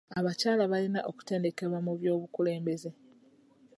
[0.19, 2.89] Abakyala balina okutendekebwa mu by'obukulembeze.